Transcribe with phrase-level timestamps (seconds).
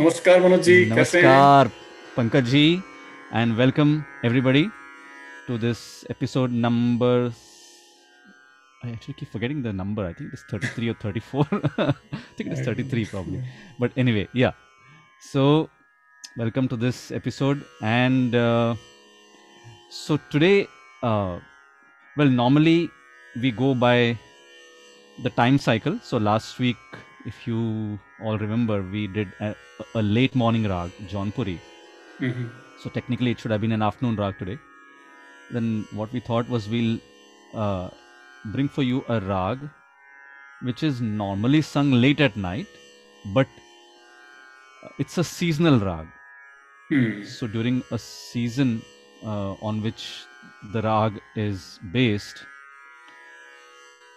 [0.00, 1.70] नमस्कार मनोज जी कैसे हैं Namaskar,
[2.16, 2.64] Pankaj ji,
[3.40, 3.90] and welcome
[4.28, 4.62] everybody
[5.46, 5.80] to this
[6.14, 7.32] episode number.
[8.82, 10.06] I actually keep forgetting the number.
[10.06, 11.44] I think it's 33 or 34.
[11.78, 11.92] I
[12.36, 13.42] think it is 33 probably.
[13.78, 14.52] But anyway, yeah.
[15.20, 15.68] So,
[16.36, 17.64] welcome to this episode.
[17.82, 18.74] And uh,
[19.90, 20.66] so today,
[21.02, 21.38] uh,
[22.16, 22.88] well, normally
[23.40, 24.16] we go by
[25.22, 25.98] the time cycle.
[26.02, 26.78] So, last week,
[27.26, 29.55] if you all remember we did a,
[29.93, 31.59] a late morning rag, Jaunpuri.
[32.19, 32.47] Mm-hmm.
[32.81, 34.57] So technically, it should have been an afternoon rag today.
[35.51, 36.99] Then what we thought was we'll
[37.53, 37.89] uh,
[38.45, 39.59] bring for you a rag,
[40.61, 42.67] which is normally sung late at night,
[43.33, 43.47] but
[44.99, 46.07] it's a seasonal rag.
[46.89, 47.23] Hmm.
[47.23, 48.81] So during a season
[49.23, 50.25] uh, on which
[50.71, 52.45] the rag is based,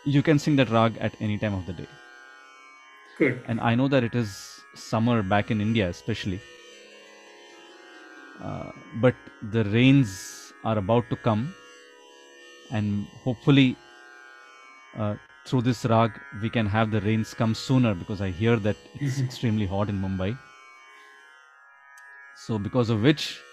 [0.04, 1.88] you can sing that rag at any time of the day
[3.18, 3.42] good.
[3.46, 6.42] and I know that it is summer back in India, especially.
[8.40, 11.54] Uh, but the rains are about to come,
[12.70, 13.80] and hopefully,
[14.94, 18.88] uh, through this rag, we can have the rains come sooner because I hear that
[18.94, 20.38] it's extremely hot in Mumbai.
[22.34, 23.44] So, because of which,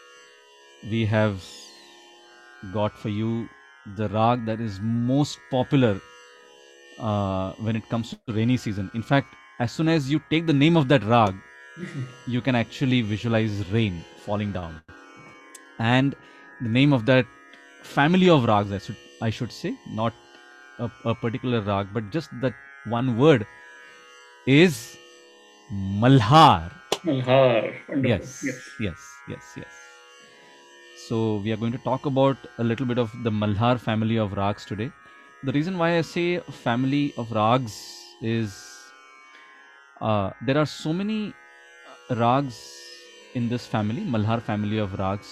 [0.81, 1.43] we have
[2.69, 3.49] got for you
[3.85, 6.01] the rag that is most popular
[6.97, 8.89] uh, when it comes to rainy season.
[8.93, 11.35] In fact, as soon as you take the name of that rag,
[12.27, 14.81] you can actually visualize rain falling down.
[15.79, 16.15] And
[16.61, 17.25] the name of that
[17.83, 20.13] family of rags, I should, I should say, not
[20.79, 22.53] a, a particular rag, but just that
[22.85, 23.45] one word
[24.47, 24.97] is
[25.73, 26.71] Malhar.
[27.03, 27.73] Malhar.
[27.89, 28.05] Wonderful.
[28.09, 28.55] Yes, Yes.
[28.79, 29.67] yes, yes, yes.
[31.07, 34.33] So we are going to talk about a little bit of the Malhar family of
[34.33, 34.91] rags today.
[35.43, 37.75] The reason why I say family of rags
[38.21, 38.55] is
[40.09, 41.19] uh, there are so many
[42.11, 42.57] uh, rags
[43.33, 45.31] in this family, Malhar family of rags,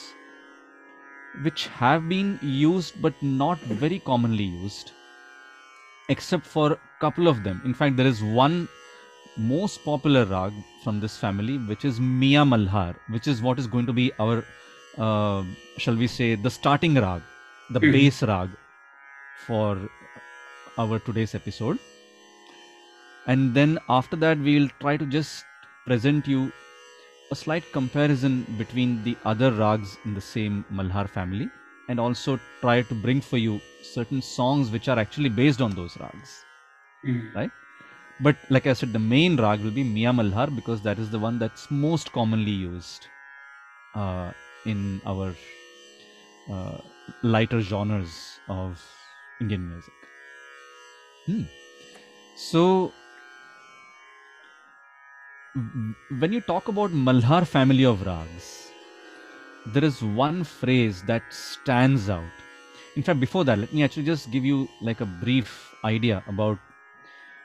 [1.47, 4.91] which have been used but not very commonly used,
[6.09, 7.61] except for a couple of them.
[7.63, 8.67] In fact, there is one
[9.37, 10.53] most popular rag
[10.83, 14.43] from this family, which is Mia Malhar, which is what is going to be our,
[14.97, 15.43] uh,
[15.77, 17.23] shall we say, the starting rag,
[17.69, 17.91] the Mhm.
[17.97, 18.49] base rag
[19.47, 19.89] for
[20.77, 21.79] our today's episode
[23.25, 25.45] and then after that we will try to just
[25.85, 26.53] present you
[27.31, 31.51] a slight comparison between the other rags in the same Malhar family
[31.87, 35.97] and also try to bring for you certain songs which are actually based on those
[35.99, 36.45] rags.
[37.05, 37.33] Mm.
[37.35, 37.51] Right?
[38.19, 41.19] But like I said, the main rag will be Mia Malhar because that is the
[41.19, 43.07] one that's most commonly used
[43.93, 44.31] uh,
[44.63, 45.35] in our
[46.51, 46.77] uh,
[47.21, 48.81] lighter genres of
[49.39, 49.95] Indian music.
[51.25, 51.43] Hmm.
[52.33, 52.95] So
[55.53, 58.71] when you talk about Malhar family of rags,
[59.67, 62.23] there is one phrase that stands out.
[62.95, 66.57] In fact, before that, let me actually just give you like a brief idea about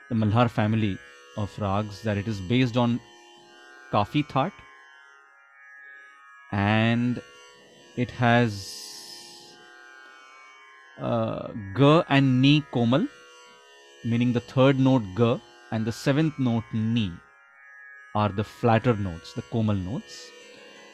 [0.09, 0.97] the Malhar family
[1.37, 2.99] of rags that it is based on
[3.91, 4.53] Kafi That
[6.51, 7.21] and
[7.95, 9.55] it has
[10.99, 13.07] uh, Ga and Ni Komal,
[14.03, 15.39] meaning the third note Ga
[15.71, 17.11] and the seventh note Ni
[18.15, 20.31] are the flatter notes, the Komal notes.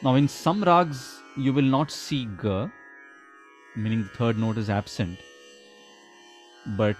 [0.02, 2.70] Now, in some rags, you will not see Ga,
[3.74, 5.18] meaning the third note is absent,
[6.76, 6.96] but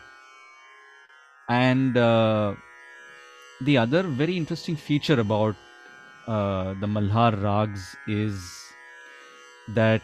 [1.49, 2.55] and uh,
[3.61, 5.55] the other very interesting feature about
[6.27, 8.73] uh, the Malhar rags is
[9.69, 10.03] that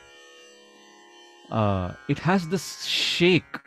[1.51, 3.59] uh, it has this shake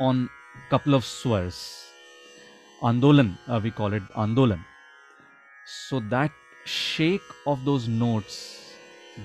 [0.00, 0.28] on
[0.70, 1.86] couple of swars.
[2.82, 4.64] Andolan, uh, we call it Andolan.
[5.72, 6.32] So that
[6.64, 8.80] shake of those notes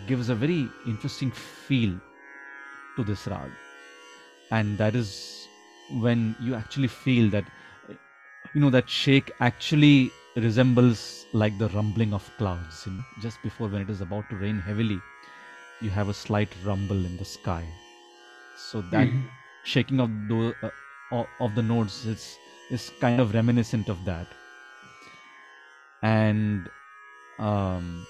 [0.05, 1.99] gives a very interesting feel
[2.95, 3.53] to this rag.
[4.51, 5.49] And that is
[5.87, 7.49] when you actually feel that,
[8.53, 12.85] you know, that shake actually resembles like the rumbling of clouds.
[12.85, 15.03] You know, just before when it is about to rain heavily,
[15.79, 17.73] you have a slight rumble in the sky.
[18.53, 19.27] So that mm-hmm.
[19.63, 20.55] shaking of the
[21.11, 22.39] uh, of the notes is
[22.69, 24.35] is kind of reminiscent of that
[26.05, 26.69] and
[27.39, 28.07] um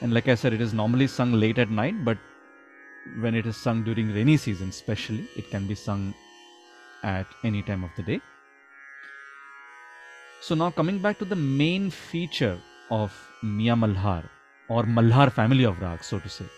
[0.00, 2.18] and like i said it is normally sung late at night but
[3.24, 6.14] when it is sung during rainy season especially it can be sung
[7.02, 8.22] at any time of the day.
[10.38, 14.30] So now coming back to the main feature of mia malhar
[14.66, 16.52] or malhar family of rags so to say.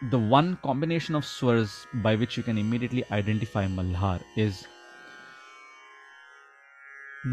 [0.00, 4.68] The one combination of swars by which you can immediately identify Malhar is
[7.24, 7.30] so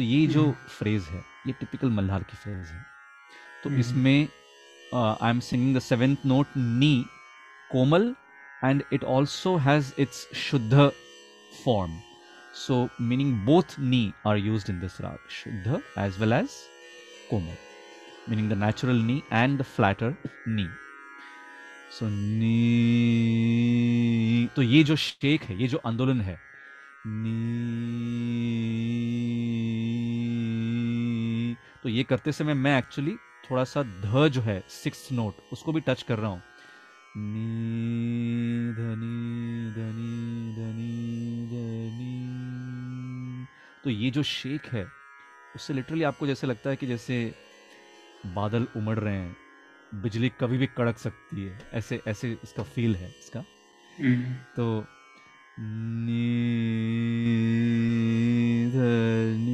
[0.00, 2.86] ये जो phrase है ये typical Malhar की phrase है।
[3.64, 4.28] तो हम्म। इसमें
[4.94, 7.04] I am singing the seventh note knee
[7.72, 8.14] Komal
[8.64, 10.90] and it also has its shuddh
[11.64, 12.13] form
[12.54, 16.52] so meaning both ni are used in this rag shuddha as well as
[17.30, 17.56] komal
[18.28, 20.10] meaning the natural ni and the flatter
[20.46, 20.66] ni
[21.90, 22.08] so
[22.40, 22.54] ni
[24.56, 26.38] तो ये जो shake है ये जो आंदोलन है
[27.06, 27.34] नी
[31.82, 33.16] तो ये करते समय मैं एक्चुअली
[33.50, 36.42] थोड़ा सा ध जो है सिक्स नोट उसको भी टच कर रहा हूँ
[37.16, 40.14] नी धनी धनी
[40.58, 41.03] धनी
[43.84, 44.86] तो ये जो शेक है
[45.56, 47.16] उससे लिटरली आपको जैसे लगता है कि जैसे
[48.26, 49.36] बादल उमड़ रहे हैं
[50.02, 53.44] बिजली कभी भी कड़क सकती है ऐसे ऐसे इसका फील है इसका।
[53.98, 54.84] हम्म। तो
[55.60, 56.30] नी
[58.70, 59.48] धनी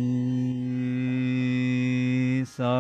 [2.45, 2.75] सा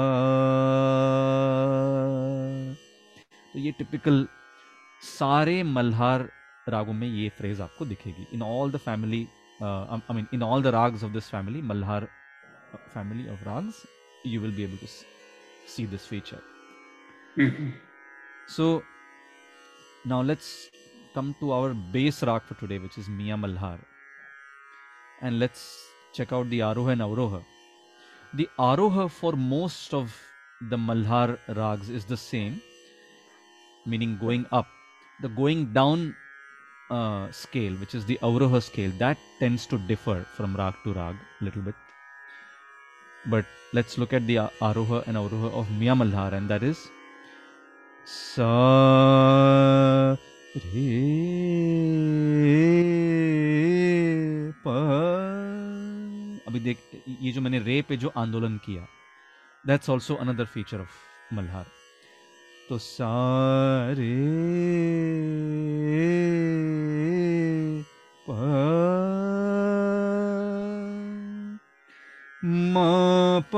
[3.53, 4.26] तो ये टिपिकल
[5.03, 6.29] सारे मल्हार
[6.69, 9.26] रागों में ये फ्रेज आपको दिखेगी। In all the family
[9.66, 12.08] I, I mean, in all the rags of this family, Malhar
[12.74, 13.86] uh, family of rags,
[14.24, 14.88] you will be able to
[15.66, 16.42] see this feature.
[17.36, 17.70] Mm-hmm.
[18.46, 18.82] So
[20.04, 20.70] now let's
[21.14, 23.78] come to our base rock for today, which is Mia Malhar.
[25.22, 25.76] And let's
[26.14, 27.44] check out the Aroha and Avroha.
[28.34, 30.16] The Aroha for most of
[30.70, 32.60] the Malhar rags is the same,
[33.86, 34.66] meaning going up.
[35.20, 36.16] The going down
[36.90, 41.16] uh, scale, which is the Avroha scale, that tends to differ from rag to rag
[41.40, 41.75] a little bit.
[43.26, 46.88] But let's look at the Aroha and Avroha of Mia Malhar, and that is
[48.06, 48.44] सा
[50.56, 50.94] रे
[54.64, 54.75] प
[56.48, 56.78] अभी देख
[57.22, 58.86] ये जो मैंने रे पे जो आंदोलन किया
[59.66, 61.66] that's also another feature of Malhar
[62.69, 63.12] तो सा
[63.98, 64.10] रे
[73.41, 73.55] प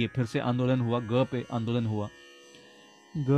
[0.00, 2.08] ये फिर से आंदोलन हुआ ग पे आंदोलन हुआ।
[3.16, 3.28] ग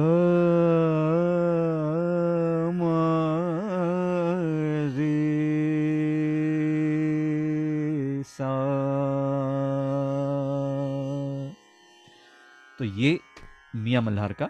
[12.79, 13.19] तो ये
[13.76, 14.49] मियाँ मल्हार का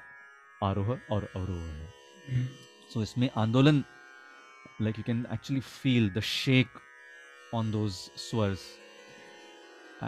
[0.63, 1.89] आरोह और अवरोह है।
[2.93, 3.85] सो so इसमें आंदोलन
[4.83, 6.69] like you can actually feel the shake
[7.55, 7.93] on those
[8.25, 8.63] swars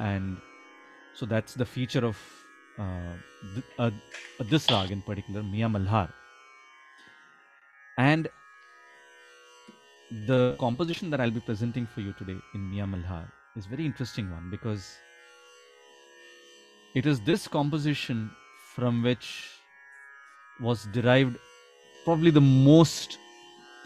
[0.02, 0.53] and
[1.14, 2.18] so that's the feature of
[2.78, 3.14] uh,
[3.54, 3.90] th- uh,
[4.40, 6.12] this rag in particular Mia Malhar
[7.96, 8.28] and
[10.10, 14.28] the composition that I'll be presenting for you today in Mia Malhar is very interesting
[14.30, 15.02] one because
[16.94, 19.64] it is this composition from which
[20.58, 21.38] was derived
[22.04, 23.18] probably the most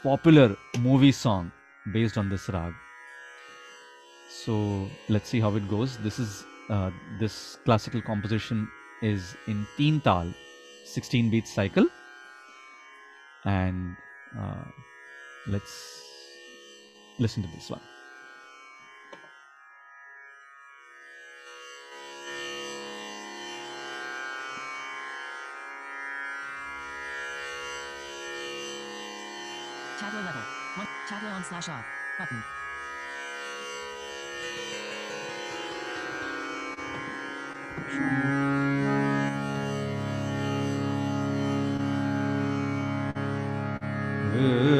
[0.02, 1.52] popular movie song
[1.90, 2.74] based on this rag.
[4.26, 5.98] So let's see how it goes.
[5.98, 8.68] This is uh, this classical composition
[9.02, 10.32] is in teen tal,
[10.84, 11.86] 16 beat cycle,
[13.44, 13.96] and
[14.38, 14.64] uh,
[15.46, 16.02] let's
[17.18, 17.80] listen to this one.
[30.24, 30.42] Level.
[30.74, 30.88] One.
[31.32, 31.84] On slash off.
[32.18, 32.42] Button.
[44.34, 44.77] रे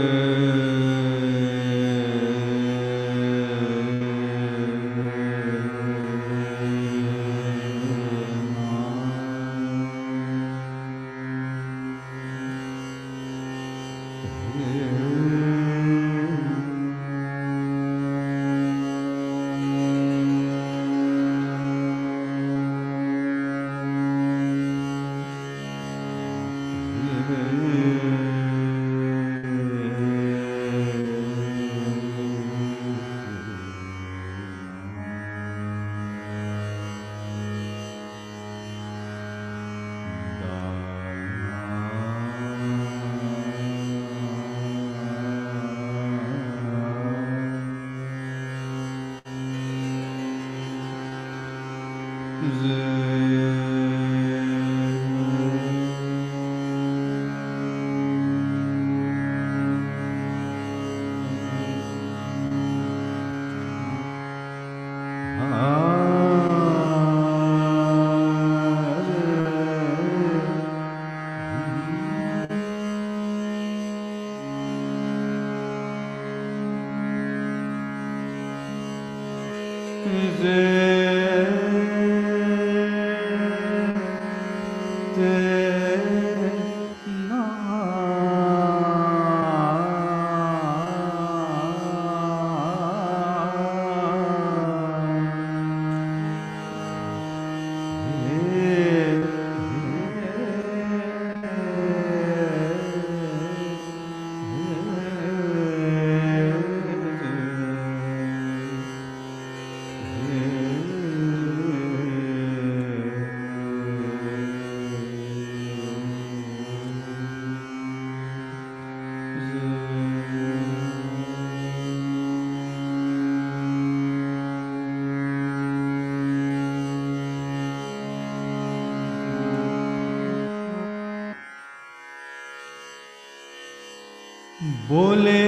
[134.88, 135.47] बोले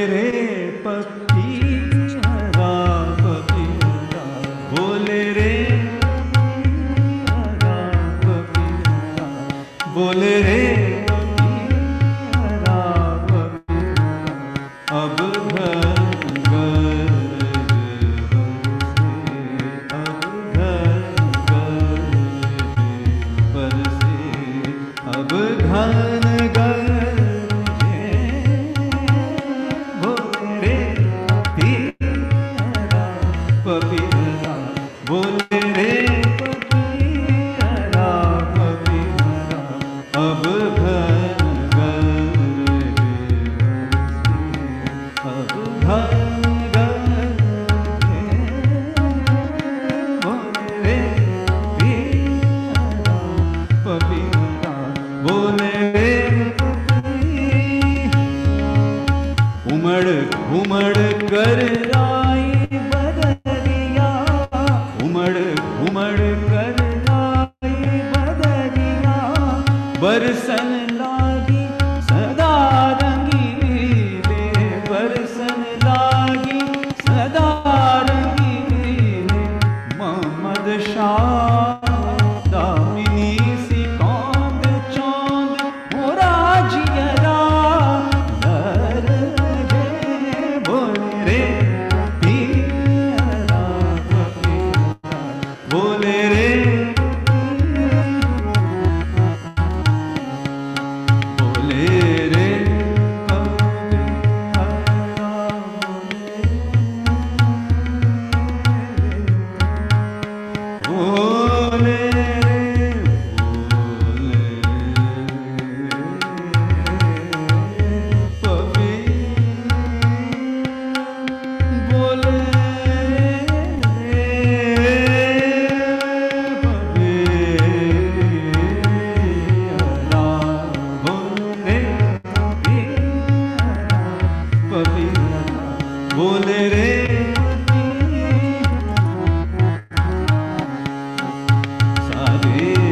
[142.49, 142.90] ver.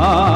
[0.00, 0.29] आ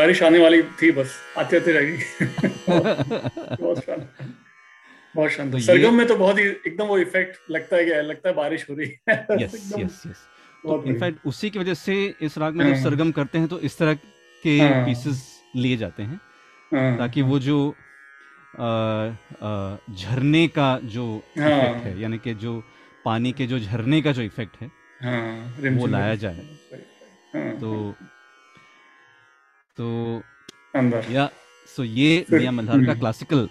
[0.05, 1.97] बारिश आने वाली थी बस आते आते रह गई
[3.59, 4.07] बहुत शान
[5.15, 8.29] बहुत शान तो सरगम में तो बहुत ही एकदम वो इफ़ेक्ट लगता है कि लगता
[8.29, 10.27] है बारिश हो रही है। यस यस यस
[10.63, 13.59] तो इनफैक्ट उसी की वजह से इस राग में जब हाँ। सरगम करते हैं तो
[13.59, 13.93] इस तरह
[14.43, 15.23] के हाँ। पीसेस
[15.55, 16.19] लिए जाते हैं।
[16.71, 17.57] हाँ, ताकि वो जो
[19.95, 21.05] झरने का जो
[21.39, 22.63] हाँ। इफ़ेक्ट है यानी कि जो
[23.05, 26.45] पानी के जो झरने का जो इफ़ेक्ट है हाँ, वो लाया जाए।
[27.35, 27.95] हाँ, तो
[29.77, 30.21] तो
[31.11, 31.29] या
[31.75, 33.47] सो ये मियाँ मल्हार का। क्लासिकल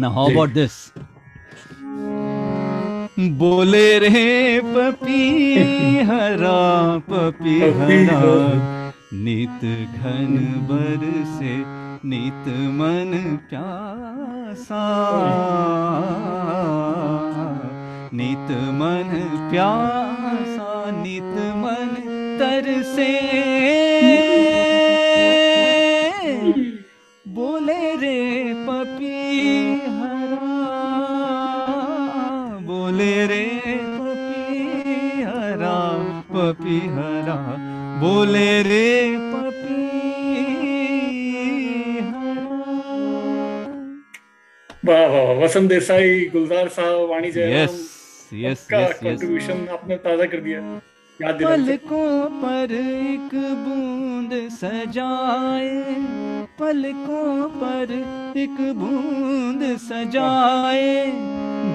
[0.00, 0.74] ना हाउ अबाउट दिस
[3.38, 5.22] बोले रे पपी
[6.08, 6.60] हरा
[7.10, 8.20] पपी हरा।
[9.12, 9.62] नित
[9.98, 10.36] घन
[10.70, 11.02] बर
[11.38, 11.54] से
[12.08, 13.12] नित मन
[13.50, 14.84] प्यासा।
[18.14, 19.10] नित मन
[19.50, 21.96] प्यासा नित मन
[22.40, 23.12] तरसे
[27.26, 28.18] बोले रे
[28.66, 29.12] पपी
[29.96, 30.50] हरा
[32.66, 33.44] बोले रे
[33.96, 35.76] पपी हरा
[36.30, 37.36] पपी हरा
[38.00, 38.88] बोले रे
[39.32, 39.82] पपी
[42.12, 42.54] हरा
[44.84, 47.74] वाह वाह। Vasant Desai Gulzar sahab Vani Jairam yes
[48.34, 50.60] yes contribution आपने ताज़ा कर दिया।
[51.22, 55.70] पलकों पर एक बूंद सजाए
[56.58, 57.92] पलकों पर
[58.38, 61.06] एक बूंद सजाए।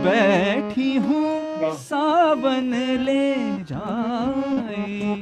[0.06, 3.34] बैठी हूँ सावन ले
[3.72, 5.16] जाए।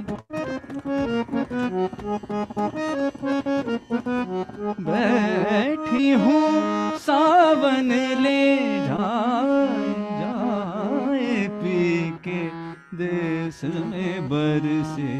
[4.82, 8.55] बैठी हूँ सावन ले
[8.88, 12.59] जाए जाए पी के
[12.93, 15.12] देश में बरसे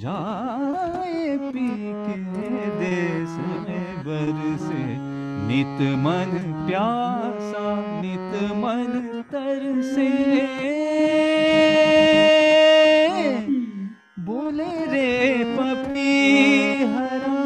[0.00, 1.68] जाए पी
[2.04, 4.84] के देश में बरसे
[5.48, 6.32] नित मन
[6.66, 7.66] प्यासा,
[8.00, 10.08] नित मन तरसे
[14.18, 16.16] बोले रे पपी
[16.94, 17.36] हरा,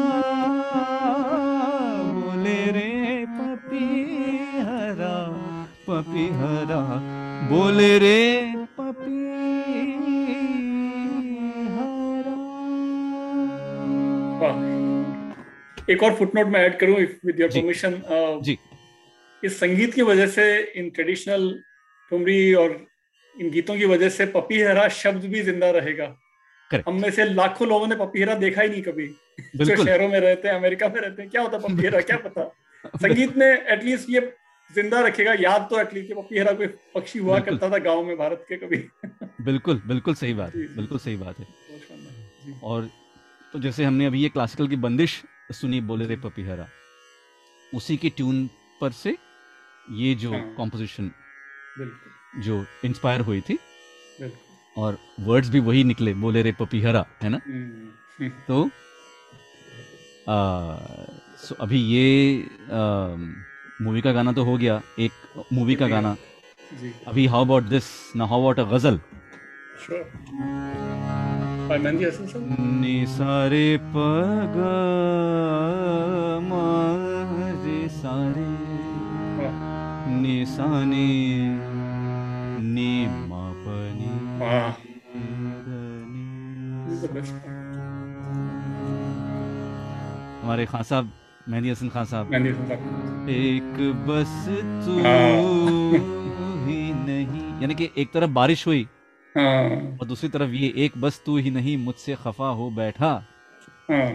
[2.13, 3.85] बोले रे पपी
[4.61, 5.15] हरा
[5.89, 6.81] पपी हरा,
[7.49, 8.62] बोले रे
[15.89, 18.01] एक और फुटनोट में ऐड करूँ विद योर परमिशन
[18.43, 18.57] जी।
[19.43, 21.51] इस संगीत की वजह से इन ट्रेडिशनल
[22.11, 22.85] ठुमरी और
[23.35, 26.15] इन गीतों की वजह से पपीहरा शब्द भी ज़िंदा रहेगा.
[26.87, 29.07] हम में से लाखों लोगों ने पपीहरा देखा ही नहीं कभी।
[29.55, 32.43] जो शहरों में रहते हैं अमेरिका में रहते हैं क्या होता है पपीहरा क्या पता?
[33.01, 34.21] संगीत ने एटलीस्ट ये
[34.69, 38.45] ज़िंदा रखेगा। याद तो एटलीस्ट कि पपीहरा कोई पक्षी हुआ करता था गाँव में भारत
[38.49, 38.77] के कभी।
[39.45, 42.89] बिल्कुल बिल्कुल सही बात है बिल्कुल सही बात है। और
[43.53, 46.67] तो जैसे हमने अभी ये क्लासिकल की बंदिश सुनी बोले रे पपीहरा।
[47.73, 48.47] उसी की ट्यून
[48.81, 49.15] पर से
[49.87, 51.11] ये जो हाँ। कॉम्पोजिशन
[52.45, 53.57] जो इंस्पायर हुई थी
[54.75, 57.39] और वर्ड्स भी वही निकले बोले रे पपीहरा है ना?
[57.47, 58.63] हम्म, तो
[60.23, 60.35] आ,
[61.37, 62.05] सो अभी ये
[63.81, 66.15] मूवी का गाना तो हो गया एक मूवी का गाना।
[66.81, 68.99] जी। अभी हाउ अबाउट दिस ना how about a ghazal
[69.85, 70.92] sure
[71.73, 72.39] by Mehdi Hassan sir?
[72.81, 74.57] नि सारे पग
[77.93, 78.49] सारे।
[83.29, 84.09] मा पनि
[84.41, 84.69] वाह
[85.65, 85.79] ध
[86.11, 86.25] नि
[86.85, 87.23] This is the
[90.43, 91.11] हमारे खान साहब
[91.49, 92.33] मेहंदी हसन खान साहब।
[93.29, 94.45] एक बस
[94.85, 95.37] तू हाँ।
[96.65, 98.87] ही नहीं। यानी कि एक तरफ़ बारिश हुई
[99.37, 103.11] हाँ। और दूसरी तरफ़ ये एक बस तू ही नहीं मुझसे खफा हो बैठा।
[103.91, 104.11] हाँ।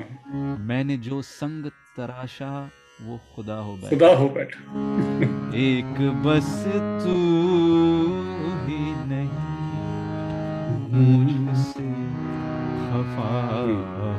[0.58, 1.64] मैंने जो संग
[1.96, 2.70] तराशा
[3.02, 4.58] वो खुदा हो बैठा। खुदा हो बैठा।
[5.58, 5.94] एक
[6.26, 6.50] बस
[7.02, 7.16] तू
[8.66, 9.46] ही नहीं
[11.38, 11.88] मुझसे
[12.84, 13.32] खफा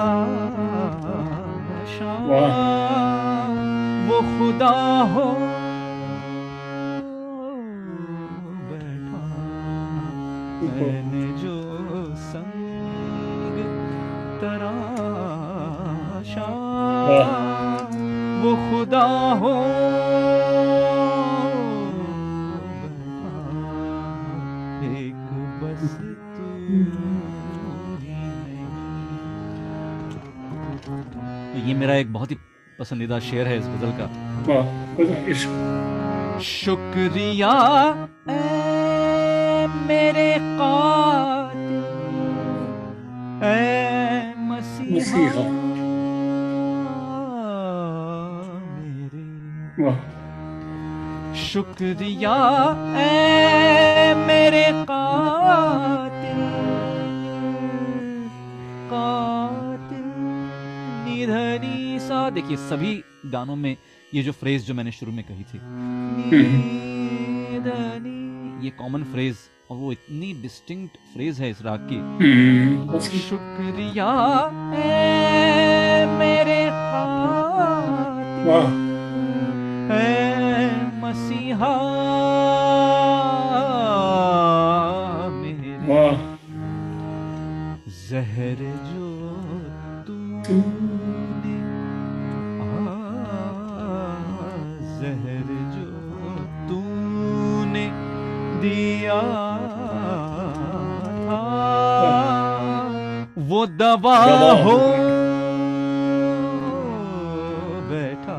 [32.90, 34.06] पसंदीदा शेर है इस गज़ल का।
[35.30, 35.50] इश्क
[36.42, 37.52] शुक्रिया
[38.30, 41.84] ए मेरे कातिल
[43.46, 45.44] ए मसीहा। मसीहा।
[48.74, 49.94] मेरे
[51.44, 52.36] शुक्रिया
[52.98, 53.59] ए
[62.50, 62.92] देखिए सभी
[63.30, 63.76] गानों में
[64.14, 65.58] ये जो फ्रेज जो मैंने शुरू में कही थी।
[68.64, 69.36] ये कॉमन फ्रेज
[69.70, 71.98] और वो इतनी डिस्टिंक्ट फ्रेज है इस राग की।
[73.20, 74.10] शुक्रिया
[74.50, 76.60] मेरे
[81.00, 81.74] मसीहा
[85.36, 86.08] मेरे।
[88.10, 89.08] जहर जो
[90.06, 90.99] तूने
[103.60, 104.76] वो दवा दवा हो हो
[107.88, 108.36] बैठा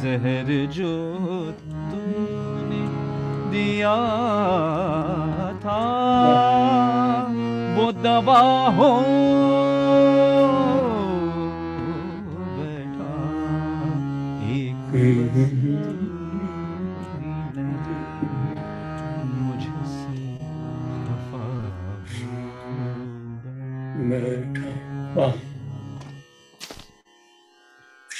[0.00, 0.94] जहर जो
[1.90, 2.80] तूने
[3.52, 3.94] दिया
[5.62, 5.78] था
[7.76, 8.40] वो दवा
[8.80, 8.90] हो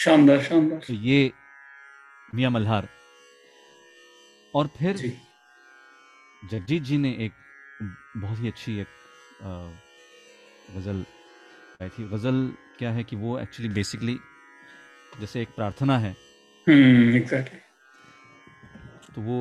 [0.01, 1.33] शानदार शानदार। तो ये
[2.35, 2.89] मियाँ मल्हार।
[4.55, 4.97] और फिर
[6.43, 7.33] जगजीत जी ने एक
[8.17, 8.87] बहुत ही अच्छी एक
[10.71, 11.05] गज़ल
[11.81, 12.39] गाई थी। गज़ल
[12.79, 14.17] क्या है कि वो एक्चुअली बेसिकली
[15.21, 16.13] जैसे एक प्रार्थना है।
[16.67, 17.61] हम्म एग्जैक्टली
[19.15, 19.39] तो वो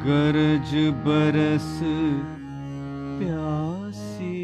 [0.00, 0.72] गरज
[1.04, 1.70] बरस
[3.18, 4.39] प्यासी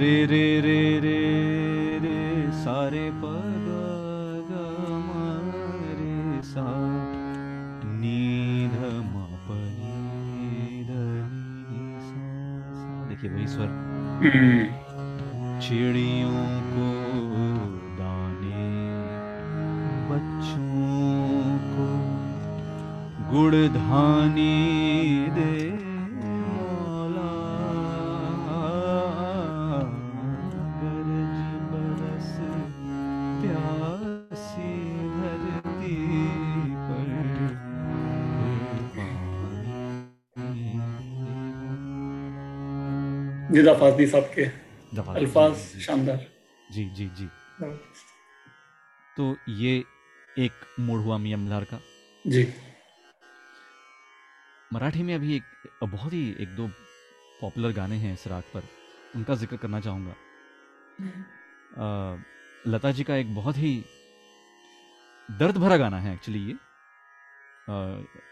[0.00, 1.20] रे रे रे रे
[2.02, 2.18] रे,
[2.52, 3.64] सारे पग
[5.98, 6.66] रे सा।
[13.08, 13.70] देखिए वही स्वर
[15.62, 16.88] चिड़ियों को
[17.98, 18.68] दाने,
[20.10, 21.88] बच्चों को
[23.32, 24.87] गुड़ धानी
[43.58, 44.44] जिदा फाजली साहब के
[45.12, 46.26] अल्फाज शानदार।
[46.70, 47.26] जी जी जी।
[49.16, 49.84] तो ये
[50.38, 51.80] एक मोड़ हुआ मियाँ मल्हार का।
[52.26, 52.54] जी।
[54.72, 55.44] मराठी में अभी एक
[55.84, 56.68] बहुत ही एक दो
[57.40, 58.62] पॉपुलर गाने हैं इस राग पर।
[59.16, 60.14] उनका ज़िक्र करना चाहूँगा।
[61.76, 61.86] अ,
[62.66, 63.84] लता जी का एक बहुत ही
[65.30, 67.76] दर्द भरा गाना है एक्चुअली ये। अ,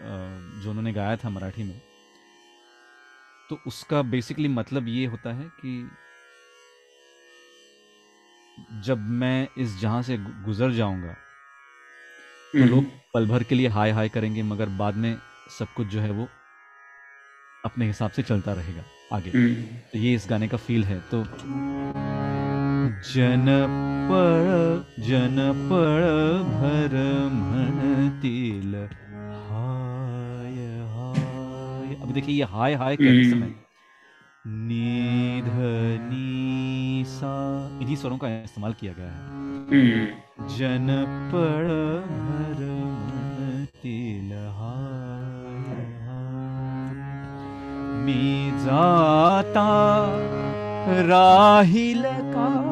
[0.01, 0.17] अ,
[0.63, 1.81] जो उन्होंने गाया था मराठी में।
[3.51, 5.91] तो उसका बेसिकली मतलब ये होता है कि
[8.73, 11.13] जब मैं इस जहाँ से गुजर जाऊँगा
[12.55, 16.01] तो लोग पल भर के लिए हाय हाय करेंगे मगर बाद में सब कुछ जो
[16.01, 16.29] है वो
[17.65, 21.25] अपने हिसाब से चलता रहेगा आगे। हम्म, तो ये इस गाने का फील है। तो
[23.13, 23.47] जन
[24.11, 24.47] पळ
[25.05, 25.37] जन
[25.71, 26.03] पळ
[26.43, 26.97] भर
[27.33, 28.87] म्हणतील हाय
[29.51, 29.76] हाय
[32.07, 33.55] अब देखिए ये हाय हाय कहते। समय।
[34.47, 35.43] नी
[37.07, 39.37] सा इन्हीं स्वरों का इस्तेमाल किया गया है।
[39.71, 40.09] हम्म,
[40.57, 40.87] जन
[44.59, 45.25] हाय
[48.05, 50.07] मी जाता
[51.03, 52.66] राहिल कार्य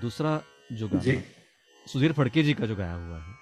[0.00, 1.22] दूसरा जो गाना
[1.86, 3.38] सुधीर फड़के जी का जो गाया हुआ है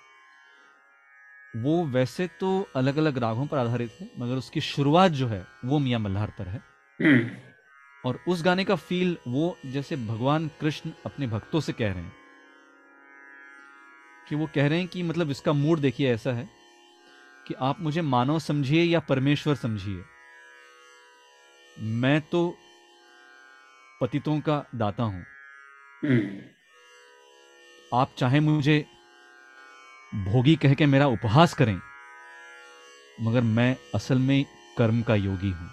[1.55, 5.79] वो वैसे तो अलग अलग रागों पर आधारित है मगर उसकी शुरुआत जो है वो
[5.79, 6.63] मियाँ मल्हार पर है।
[7.01, 7.31] हम्म,
[8.05, 12.17] और उस गाने का फील वो जैसे भगवान कृष्ण अपने भक्तों से कह रहे हैं
[14.27, 16.49] कि वो कह रहे हैं कि मतलब इसका मूड देखिए ऐसा है
[17.47, 20.05] कि आप मुझे मानव समझिए या परमेश्वर समझिए
[21.77, 22.41] मैं तो
[24.01, 25.27] पतितों का दाता हूँ।
[27.93, 28.85] आप चाहे मुझे
[30.15, 31.79] भोगी कह के मेरा उपहास करें,
[33.21, 34.45] मगर मैं असल में
[34.79, 35.71] कर्म का योगी हूँ।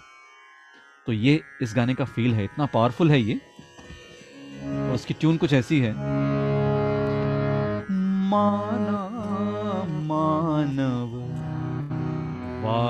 [1.06, 3.34] तो ये इस गाने का फील है, इतना पावरफुल है ये।
[4.64, 5.92] और उसकी ट्यून कुछ ऐसी है।
[8.30, 9.02] माना
[10.06, 11.16] मानव
[12.66, 12.84] वा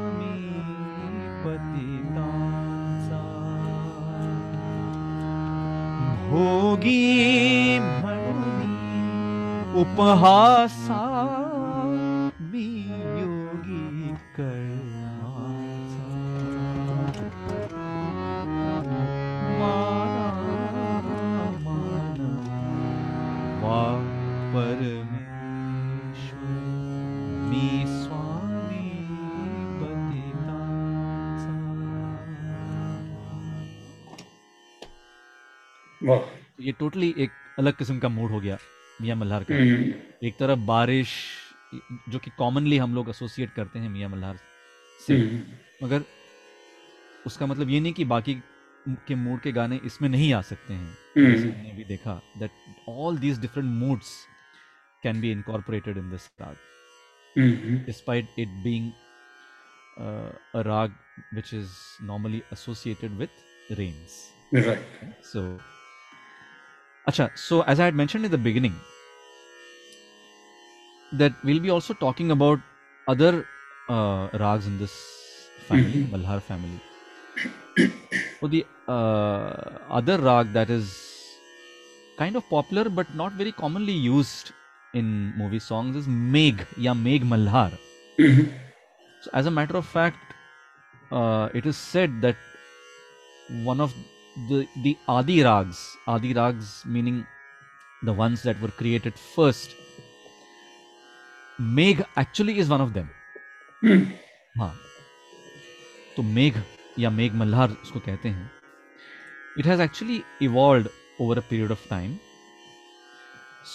[6.78, 8.68] भोगी मणि
[9.80, 11.07] उपहासा
[36.88, 38.58] टोटली एक अलग किस्म का मूड हो गया
[39.00, 41.10] मियाँ मल्हार का। हम्म, एक तरफ़ बारिश
[42.08, 44.38] जो कि कॉमनली हम लोग एसोसिएट करते हैं मियाँ मल्हार
[45.00, 46.04] से। हम्म, मगर
[47.26, 48.34] उसका मतलब ये नहीं कि बाकी
[49.08, 52.52] के मूड के गाने इसमें नहीं आ सकते हैं। हम्म, हमने भी देखा that
[52.88, 54.14] all these different moods
[55.02, 56.56] can be incorporated in this raag
[57.88, 58.86] despite it being
[60.06, 60.96] uh, a rag
[61.36, 61.76] which is
[62.10, 64.16] normally associated with rains.
[64.52, 64.88] right.
[65.22, 65.42] So,
[67.08, 68.84] acha, so as I had mentioned in the beginning,
[71.12, 72.60] that we'll be also talking about
[73.06, 73.46] other
[73.88, 76.10] uh, rags in this family, Mhm.
[76.10, 76.82] Malhar family.
[78.40, 81.42] So the uh, other rag that is
[82.16, 84.52] kind of popular but not very commonly used
[84.92, 87.78] in movie songs is Megh, ya Megh Malhar.
[88.18, 88.52] Mhm,
[89.20, 90.34] So, as a matter of fact,
[91.10, 92.38] uh, it is said that
[93.46, 93.94] one of
[94.46, 97.26] the the Adi rags, Adi rags meaning
[98.02, 99.74] the ones that were created first,
[101.58, 103.08] Megh actually is one of them.
[103.82, 104.06] Hmm,
[104.58, 104.74] हाँ
[106.16, 106.52] तो मेघ
[106.98, 108.50] या मेघ मल्हार उसको कहते हैं
[109.58, 110.88] it has actually evolve
[111.20, 112.16] over a period of time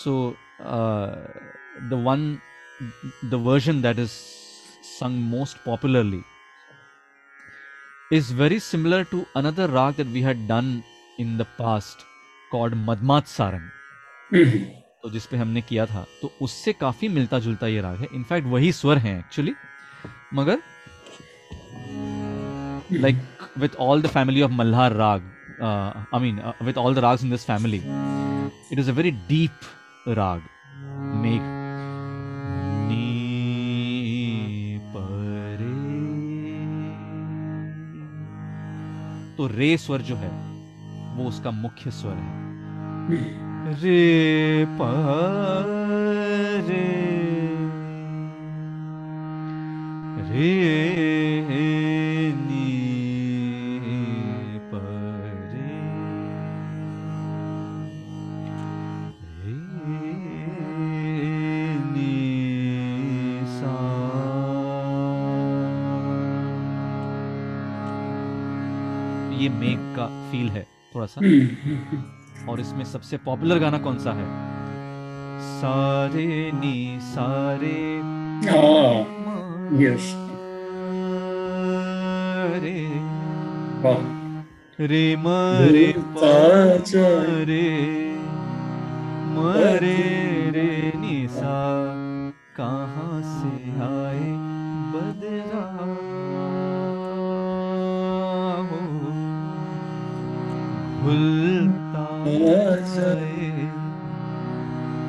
[0.02, 0.14] so
[0.62, 2.26] the one
[3.30, 4.18] the version that is
[4.84, 6.22] sung most popularly
[8.16, 10.84] is very similar to another rag that we had done
[11.18, 12.04] in the past
[12.52, 13.70] called Madmat Sarang.
[14.34, 14.60] Hmm,
[15.04, 18.48] तो जिस पे हमने किया था तो उससे काफ़ी मिलता जुलता ये राग है इनफैक्ट
[18.48, 19.54] वही स्वर हैं एक्चुअली
[20.40, 20.62] मगर
[23.06, 23.16] like
[23.64, 25.22] with all the family of Malhar Rag,
[25.60, 27.82] uh, I mean, uh, with all the rags in this family,
[28.72, 29.70] it is a very deep
[30.06, 30.42] rag.
[31.26, 31.53] Make
[39.44, 40.30] तो रे स्वर जो है
[41.16, 42.34] वो उसका मुख्य स्वर है।
[43.08, 44.82] हम्म, रे प
[50.30, 51.83] रे रे
[69.64, 74.26] मेघ का फील है थोड़ा सा हम्म, और इसमें सबसे पॉपुलर गाना कौन सा है?
[75.60, 78.02] सारे नी सारे
[79.84, 80.08] yes.
[82.64, 82.80] रे
[84.88, 85.86] रे मरे
[87.46, 87.64] रे
[89.36, 89.98] मरे
[90.52, 91.56] रे नी सा।
[92.58, 94.43] कहाँ से आए?
[102.86, 103.50] जाए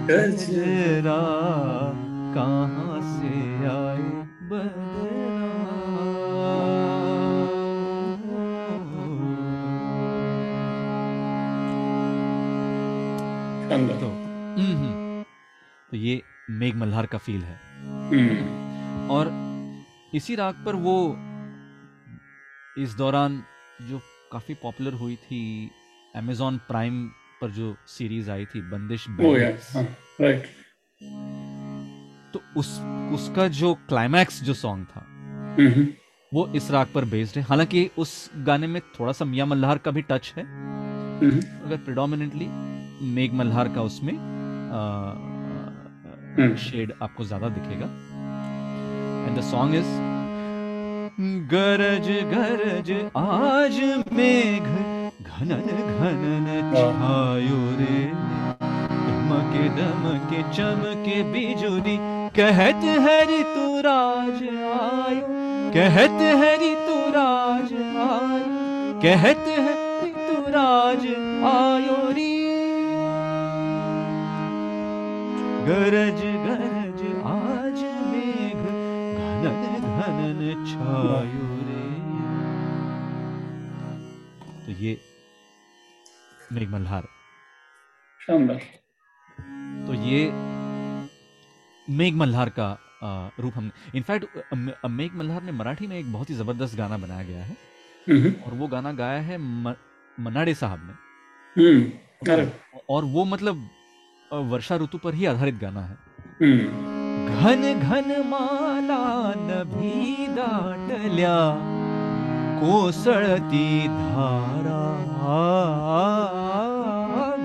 [0.08, 1.20] गजरा
[2.34, 3.34] कहाँ से
[3.66, 4.08] आए
[4.50, 5.22] बदरा?
[14.00, 14.08] तो
[14.58, 15.22] हम्म,
[15.90, 17.58] तो ये मेघ मल्हार का फील है।
[18.10, 19.30] हम्म, और
[20.14, 20.96] इसी राग पर वो
[22.82, 23.42] इस दौरान
[23.82, 24.00] जो
[24.32, 25.40] काफ़ी पॉपुलर हुई थी
[26.16, 27.10] अमेजॉन प्राइम
[27.40, 29.86] पर जो सीरीज़ आई थी बंदिश oh yeah, बैंडिट्स, हाँ,
[30.20, 30.46] right.
[32.32, 32.78] तो उस
[33.14, 35.00] उसका जो क्लाइमैक्स जो सॉन्ग था
[35.58, 35.86] हम्म,
[36.32, 39.90] वो इस राग पर बेस्ड है। हालाँकि उस गाने में थोड़ा सा मियाँ मल्हार का
[39.90, 42.48] भी टच है। हम्म, अगर प्रिडोमिनेटली
[43.14, 44.12] मेघ मल्हार का उसमें।
[46.60, 47.86] शेड आपको ज़्यादा दिखेगा।
[49.26, 49.92] एंड द सॉन्ग इज़
[51.50, 53.80] गरज गरज आज
[54.12, 54.62] मेघ
[55.34, 55.68] घनन
[56.00, 58.00] घनन छायो रे
[59.04, 61.96] दमके दमके चमके, बिजुली।
[62.36, 64.42] कहत है ऋतुराज
[64.74, 65.24] आयो।
[65.74, 67.72] कहत है ऋतुराज
[68.04, 69.72] आयो। कहत है
[70.04, 71.06] ऋतुराज
[71.52, 72.32] आयो रे।
[75.66, 77.82] गरज गरज, आज
[78.12, 78.62] मेघ
[79.42, 81.82] घनन घनन छायो रे
[84.66, 84.96] तो ये
[86.52, 87.08] मेघ मल्हार
[88.20, 88.60] शानदार
[89.86, 90.20] तो ये
[91.88, 92.68] मेघ मल्हार का
[93.40, 94.54] रूप हमने इनफैक्ट
[94.90, 97.56] मेघ मल्हार ने मराठी में एक बहुत ही ज़बरदस्त गाना बनाया गया है।
[98.06, 99.74] हम्म, और वो गाना गाया है म,
[100.18, 100.94] मनाडे साहब ने।
[101.56, 101.80] हम्म,
[102.90, 103.68] और वो मतलब
[104.32, 105.96] वर्षा ऋतु पर ही आधारित गाना है।
[106.40, 106.62] हम्म,
[107.34, 109.04] घन घन माला
[109.38, 111.36] नभी दाटल्या
[112.60, 114.83] कोसळती धारा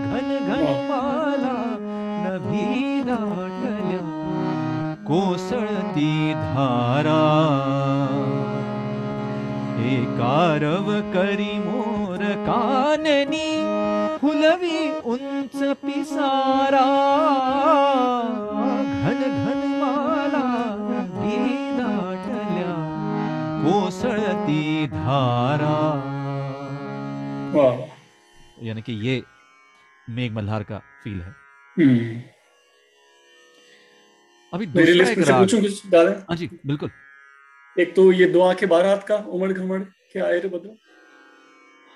[0.06, 1.54] घन घन माला
[2.24, 4.00] नभी दाटल्या
[5.08, 7.22] कोसळती धारा.
[9.78, 13.52] हे कारव करी मोर काननी
[14.22, 16.86] फुलवी उंच पिसारा.
[19.04, 20.46] घन घन माला
[20.82, 21.38] नभी
[21.80, 22.74] दाटल्या
[23.64, 26.09] कोसळती धारा.
[28.64, 29.24] यानी कि ये
[30.10, 31.34] मेघ मल्हार का फील है
[31.78, 32.20] हम्म
[34.54, 36.92] अभी मेरी लिस्ट में से पूछूँ कुछ डाले हाँ जी बिल्कुल
[37.76, 39.82] एक तो ये दो आँखें बारह हाथ का उमड़ घमड़
[40.12, 40.78] क्या आए रे बदलो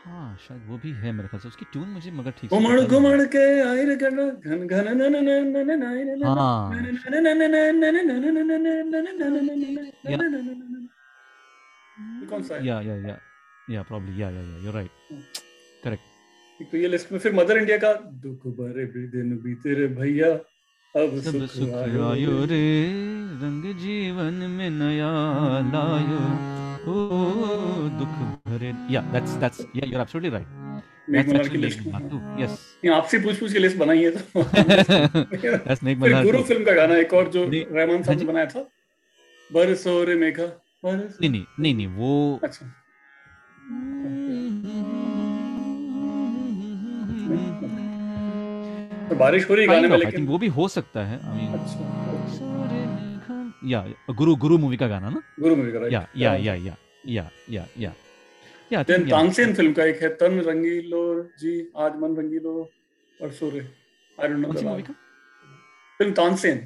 [0.06, 2.86] हाँ शायद वो भी है मेरे ख्याल से उसकी ट्यून मुझे मगर ठीक उमड़ है।
[2.88, 6.82] घमड़ के आए रे गण घन घन न न न न न न न हाँ
[12.10, 12.66] ये कौन सा है
[13.70, 14.90] या या या या probably yeah yeah yeah you right
[15.84, 16.04] correct
[16.72, 20.28] तो ये लिस्ट में फिर मदर इंडिया का दुख भरे भी दिन बीते रे भैया
[21.04, 22.84] अब सब सुख आयो रे।
[23.34, 25.12] रंग जीवन में नया
[25.60, 26.20] लायो।
[26.92, 27.10] ओ
[27.90, 30.48] दुख भरे। Yeah that's that's yeah you are absolutely right
[31.10, 34.12] Megh that's की लिस्ट में हाँ। यस ये आपसे पूछ पूछ के लिस्ट बनाई है
[34.12, 34.22] तो।
[36.24, 36.44] गुरु.
[36.44, 38.70] फ़िल्म का गाना एक और जो रहमान हाँ साहब ने बनाया था
[39.54, 40.46] बरसो रे मेघा
[40.86, 42.83] नहीं नहीं नहीं नहीं वो अच्छा।
[49.10, 51.84] तो बारिश हो रही गाने में लेकिन वो भी हो सकता है आई मीन अच्छा।
[53.72, 53.80] या
[54.20, 55.22] गुरु गुरु मूवी का गाना ना?
[55.40, 56.76] गुरु मूवी का yeah yeah yeah yeah
[57.08, 57.94] yeah yeah yeah.
[58.72, 61.02] Yeah then Tansen film का एक है तन रंगीलो
[61.40, 61.54] जी
[61.86, 62.54] आज मन रंगीलो
[63.22, 63.60] और सोरे
[64.18, 64.94] आई डोंट कौन सी मूवी का?
[66.00, 66.58] फ़िल्म तानसेन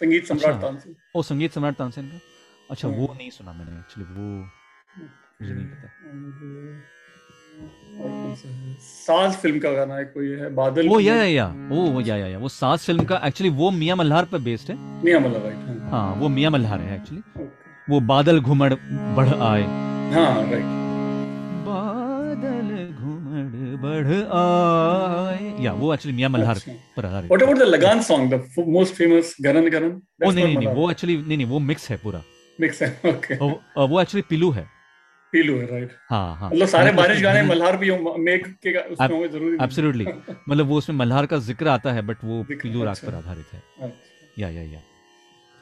[0.00, 2.18] संगीत सम्राट अच्छा। तानसेन ओ संगीत सम्राट तानसेन का?
[2.70, 4.26] अच्छा वो। नहीं सुना मैंने एक्चुअली वो
[5.40, 5.86] मुझे नहीं पता।
[7.98, 8.74] और कौन सा है?
[8.80, 10.48] साज फ़िल्म का गाना है कोई है?
[10.54, 13.50] बादल ओ या या या। ओ वो या या या। वो सास फ़िल्म का एक्चुअली
[13.56, 17.22] वो मियाँ मल्हार पर बेस्ड है। मियाँ मल्हार राइट हाँ। वो मियाँ मल्हार है एक्चुअली
[17.36, 17.46] हाँ
[17.90, 18.72] वो बादल घुमड़
[19.16, 19.62] बढ़ आए।
[20.12, 20.64] हाँ राइट
[21.66, 27.36] बादल घुमड़ बढ़ आए। या वो एक्चुअली मियाँ मल्हार अच्छा। पर आधारित है।
[30.26, 32.22] ओ नहीं वो एक्चुअली नहीं नहीं वो मिक्स है पूरा।
[32.60, 32.88] मिक्स है
[33.78, 34.66] वो एक्चुअली पिलू है।
[35.32, 38.16] पीलू है राइट हाँ हाँ। मतलब सारे बारिश गाने मल्हार भी हों-
[38.62, 40.06] के उसमें होंगे ज़रूरी नहीं। एब्सोल्युटली
[40.48, 43.62] मतलब वो उसमें मल्हार का ज़िक्र आता है बट वो ज़िक्र, राग। पर आधारित है।
[44.38, 44.80] या या या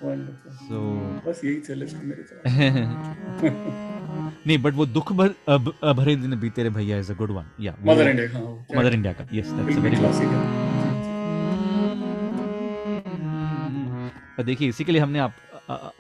[0.00, 0.80] सो
[1.26, 2.22] बस यही चले मेरे
[4.46, 5.34] नहीं बट वो दुख भर
[5.92, 8.94] भरे दिन बीते रे भैया is a good one yeah Mother India हाँ वो मदर
[8.94, 10.28] इंडिया का। Yes that's a very classic
[14.44, 15.34] देखिए इसी के लिए हमने आप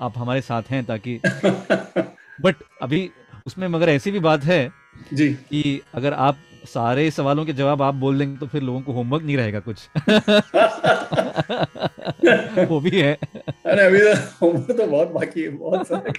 [0.00, 1.20] आप हमारे साथ हैं ताकि
[2.40, 3.10] बट अभी
[3.46, 4.72] उसमें मगर ऐसी भी बात है
[5.14, 8.92] जी। कि अगर आप सारे सवालों के जवाब आप बोल देंगे तो फिर लोगों को
[8.92, 9.88] होमवर्क नहीं रहेगा कुछ।
[12.70, 13.18] वो भी है।
[13.66, 16.10] अरे अभी तो उम्र तो बहुत बाकी है बहुत सारे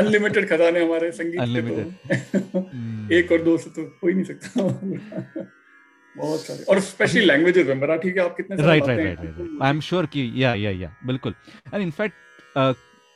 [0.00, 1.68] अनलिमिटेड खजाने हमारे संगीत के तो।
[3.16, 4.62] एक और दो से तो हो ही नहीं सकता।
[6.16, 9.80] बहुत सारे। और स्पेशली लैंग्वेजेस मराठी के आप कितने right right right right I am
[9.80, 11.34] sure कि या या या बिल्कुल।
[11.74, 12.14] And in fact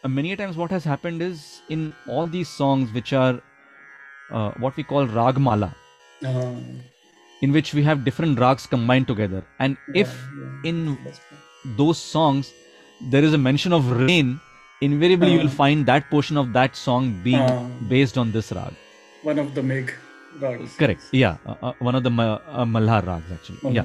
[0.04, 3.40] Uh, many times what has happened is in all these songs which are
[4.30, 5.74] uh, what we call ragmala
[6.22, 6.52] uh-huh.
[7.42, 9.44] in which we have different rags combined together.
[9.58, 10.70] And yeah, if yeah.
[10.70, 10.98] in
[11.76, 12.52] those songs
[13.10, 14.40] there is a mention of rain
[14.80, 15.64] invariably uh, you will uh-huh.
[15.64, 18.74] find that portion of that song being uh, based on this rag.
[19.22, 19.94] One of the meg
[20.40, 20.76] rags.
[20.76, 21.02] Correct.
[21.12, 23.58] Yeah uh, uh one of the ma- uh, malhar rags actually.
[23.58, 23.84] Malhar yeah.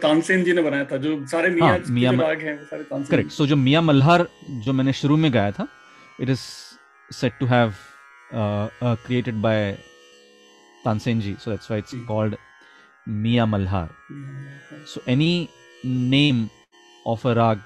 [0.00, 3.42] Tansen ji ने बनाया था जो सारे हाँ, जो राग हैं सारे तानसेन करेक्ट सो
[3.42, 4.26] so, जो मिया मल्हार
[4.64, 5.68] जो मैंने शुरू में गाया था
[6.20, 6.40] it is
[7.10, 7.74] said to have
[8.32, 9.72] created by
[10.84, 12.36] Tansen ji so that's why it's called
[13.46, 13.88] Malhar
[14.86, 15.48] so any
[15.84, 16.48] name
[17.06, 17.62] of a raag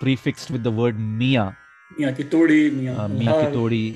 [0.00, 1.56] prefixed with the word Mia.
[1.90, 3.94] Mia Kitori,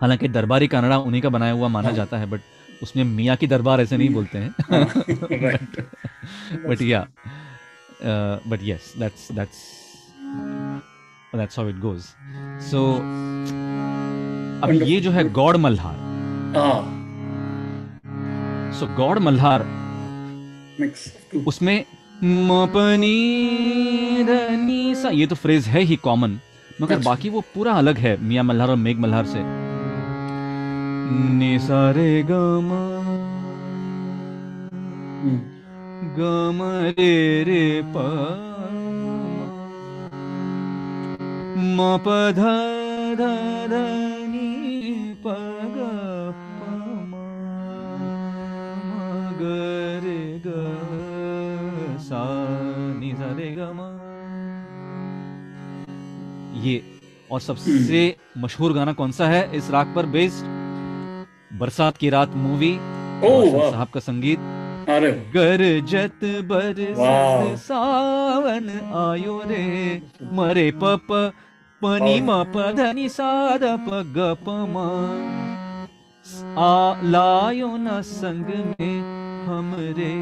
[0.00, 2.40] हालाँकि दरबारी कानड़ा उन्हीं का बनाया हुआ माना जाता है बट
[2.82, 4.84] उसमें मियाँ की दरबार ऐसे नहीं बोलते हैं। हाँ,
[5.42, 5.78] right.
[6.68, 7.04] but yeah
[8.04, 9.58] uh, but yes that's that's
[11.34, 11.80] that's how it
[14.64, 15.96] अब ये जो है गौड़ मल्हार।
[16.56, 16.82] हाँ।
[18.72, 19.60] सो गौड़ मल्हार
[21.46, 21.84] उसमें
[24.94, 26.40] सा ये तो फ्रेज है ही कॉमन
[26.80, 29.61] मगर। बाकी वो पूरा अलग है मियाँ मल्हार और मेघ मल्हार से।
[31.10, 32.70] नि सा रे ग म
[36.16, 36.58] गम
[36.98, 38.04] रे रे प
[41.76, 42.42] म प ध
[43.18, 43.28] ध
[43.70, 43.82] ध
[44.32, 44.48] नि
[45.24, 45.34] प
[45.76, 45.90] ग
[46.58, 46.70] प
[47.10, 47.14] म
[48.86, 48.90] म
[49.40, 49.52] ग
[50.04, 50.56] रे ग
[51.98, 52.24] सा
[53.58, 53.90] ग म
[56.64, 56.80] ये
[57.32, 59.40] और सबसे मशहूर गाना कौन सा है?
[59.56, 60.61] इस राग पर बेस्ड
[61.62, 62.72] बरसात की रात मूवी
[63.24, 64.50] साहब का संगीत।
[65.34, 68.68] गरजत बरसत सावन
[69.00, 69.66] आयो रे।
[70.38, 71.12] मरे पप
[71.82, 74.82] पनी म प धनी साद प म।
[76.58, 78.96] आ लायो न संग में
[79.46, 80.12] हमरे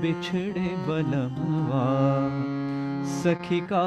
[0.00, 1.84] बिछड़े बलमवा
[3.14, 3.86] सखी का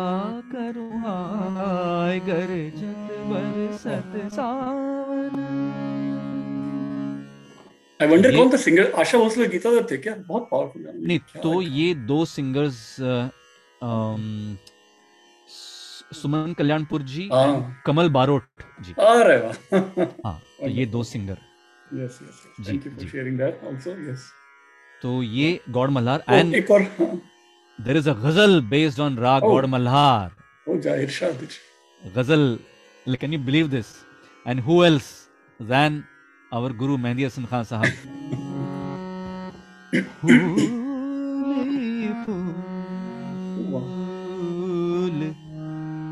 [0.51, 5.96] करूँ हाय गरजत बरसत सावन।
[7.99, 10.13] आई वंडर कौन था सिंगर आशा भोसले गीताधर थे क्या?
[10.27, 12.79] बहुत पावरफुल गाना नहीं तो ये दो सिंगर्स
[16.21, 18.43] सुमन कल्याणपुर जी हाँ। कमल बारोट
[18.85, 19.55] जी। अरे वाह।
[20.25, 21.37] हाँ तो ये दो singer
[22.01, 24.29] yes yes thank you for sharing that also yes
[25.01, 26.81] तो ये गौड़ मल्हार एंड एक और।
[27.79, 29.41] There is a ghazal based on raag.
[29.41, 30.31] Gaud Malhar
[30.67, 31.47] हो जाए इरशाद
[32.01, 33.93] ghazal can you believe this
[34.45, 35.11] and who else
[35.59, 36.03] than
[36.51, 37.87] our guru Mehdi Hassan Khan साहब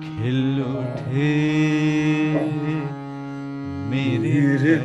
[0.05, 1.29] खिल उठे
[3.91, 4.77] मेरे मेरे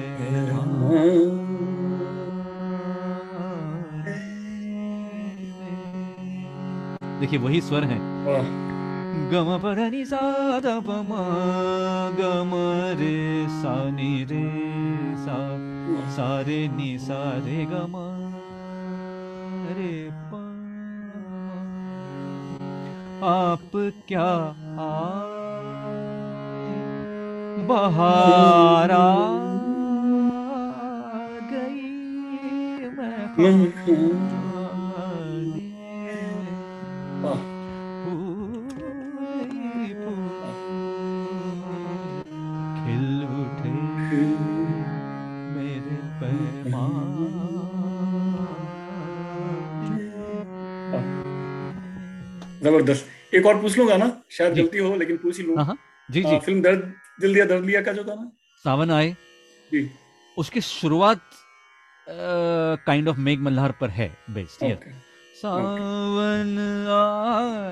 [7.20, 8.69] देखिए वही स्वर हैं
[9.32, 10.20] गम पधनि सा
[10.60, 11.18] ध म
[12.18, 12.52] गम
[13.00, 13.18] रे
[13.58, 14.46] सा नि रे
[15.24, 15.36] सा
[16.16, 18.02] सा रे नि सा रे ग म
[19.78, 19.94] रे
[20.30, 20.40] प,
[23.24, 23.70] आप
[24.08, 24.30] क्या
[24.86, 25.38] आए
[27.68, 29.06] बहार आ
[31.52, 34.39] गई मैं
[42.82, 43.70] खिल उठे
[45.54, 45.96] मेरे
[52.62, 54.08] ज़बरदस्त। एक और पूछ लूँगा ना?
[54.30, 55.76] शायद जी। गलती हो लेकिन पूछ ही लूँ। हाँ हाँ।
[56.10, 58.30] जी जी। फ़िल्म दर्द दिल दिया दर्द लिया का जो था ना?
[58.64, 59.10] सावन आए।
[59.70, 59.88] जी।
[60.36, 61.20] उसकी शुरुआत
[62.86, 64.78] काइंड ऑफ़ मेघ मल्हार पर है बेस्ड ये
[65.42, 66.58] सावन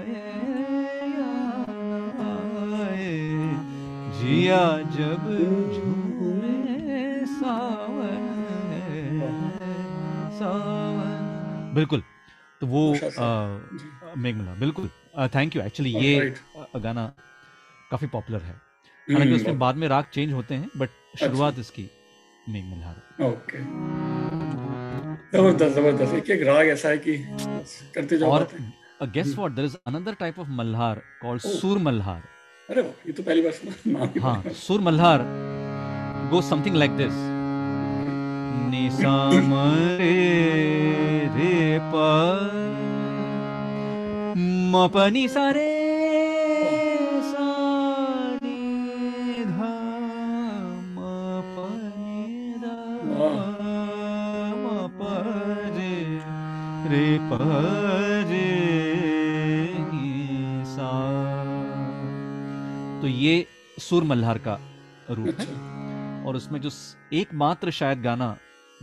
[0.07, 0.58] आए।
[4.19, 4.62] जिया
[4.93, 5.25] जब
[5.75, 8.25] झूमे सावन
[10.39, 12.03] सावन। बिल्कुल
[12.61, 14.89] तो वो उषा साहब, जी। मेघ मल्हार बिल्कुल
[15.35, 16.35] थैंक यू एक्चुअली ये
[16.77, 17.07] गाना
[17.91, 18.55] काफ़ी पॉपुलर है।
[19.09, 21.89] हालाँकि उसमें हम्म, बाद में राग चेंज होते हैं बट शुरुआत इसकी
[22.47, 23.59] मेघ मल्हार ओके
[25.33, 27.16] ज़बरदस्त ज़बरदस्त। एक एक राग ऐसा है कि
[27.95, 28.49] करते जाओ और।
[29.14, 31.43] Guess what there is another type of Malhar called.
[31.43, 32.23] Sur Malhar
[32.69, 35.23] अरे ये तो पहली बार सुना। हाँ Sur Malhar
[36.31, 37.14] go something like this
[38.71, 39.14] नि सा
[39.49, 39.62] म
[40.01, 40.16] रे
[41.37, 42.03] रे प
[44.73, 45.71] म प नि सा रे
[47.31, 47.49] सा
[48.43, 48.57] नि
[49.45, 49.59] ध
[50.97, 51.09] म
[51.55, 51.66] प
[51.97, 52.21] नि
[54.62, 55.01] म प
[55.79, 55.95] रे
[56.93, 57.88] रे प
[63.09, 63.47] तो ये
[63.81, 64.61] सुर मल्हार का
[65.11, 66.71] रूप है। अच्छा। और उसमें जो
[67.13, 68.37] एकमात्र शायद गाना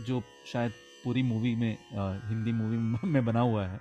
[0.06, 0.22] जो
[0.52, 0.72] शायद
[1.04, 2.76] पूरी मूवी में अ, हिंदी मूवी
[3.08, 3.80] में- बना हुआ है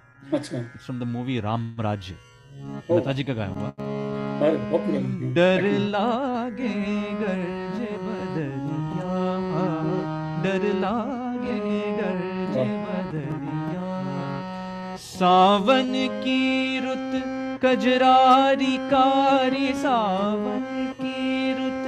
[0.78, 2.16] from the movie Ram Rajya.
[2.92, 3.74] Lata जी का गाया हुआ।
[5.34, 6.70] डर लागे
[7.14, 9.16] गरजे बदरिया
[10.44, 13.86] डर लागे गरजे बदरिया।
[14.96, 15.92] सावन
[16.24, 20.64] की रुत कजरारी कारी सावन
[21.00, 21.86] की रुत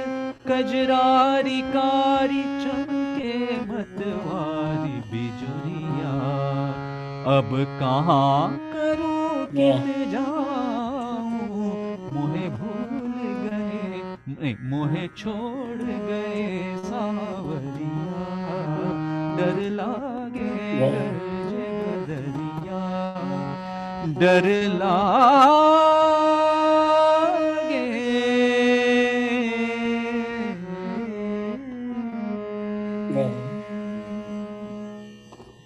[0.48, 3.34] कजरारी कारी चमके
[3.66, 6.14] मतवारी बिजुरिया।
[7.36, 7.50] अब
[7.80, 11.28] कहाँ करूँ कित जाऊँ?
[12.12, 18.26] मोहे भूल गए नहीं मोहे छोड़ गए सावरिया।
[19.38, 21.27] डर लागे
[24.14, 26.06] डर लागे।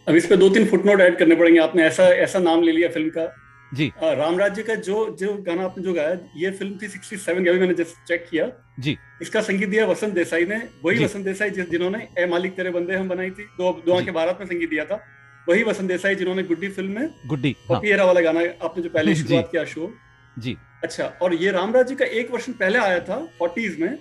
[0.08, 2.88] अब इस पे दो तीन फुटनोट ऐड करने पड़ेंगे। आपने ऐसा ऐसा नाम ले लिया
[2.88, 3.26] फ़िल्म का।
[3.74, 7.46] जी। राम राज्य का जो जो गाना आपने जो गाया ये फ़िल्म थी 67 सेवन
[7.46, 8.46] अभी मैंने जस्ट चेक किया।
[8.80, 12.70] जी। इसका संगीत दिया वसंत देसाई ने। वही वसंत देसाई जिस जिन्होंने ए मालिक तेरे
[12.70, 15.00] बंदे हम बनाई थी। दो दो। के भारत में संगीत दिया था।
[15.48, 19.14] वही वसंत देसाई जिन्होंने गुड्डी फ़िल्म में गुड्डी हाँ। पपियरा वाला गाना आपने जो पहले
[19.22, 19.92] शुरुआत किया शो।
[20.38, 23.98] जी। अच्छा और ये रामराज जी का एक वर्षन पहले आया था फोर्टीज में।